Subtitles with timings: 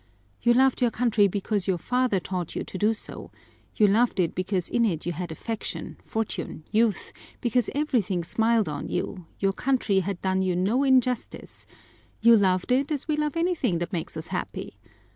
[0.41, 3.29] You loved your country because your father taught you to do so;
[3.75, 8.87] you loved it because in it you had affection, fortune, youth, because everything smiled on
[8.87, 11.67] you, your country had done you no injustice;
[12.19, 14.73] you loved it as we love anything that makes us happy.